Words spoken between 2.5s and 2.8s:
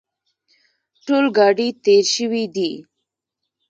دي.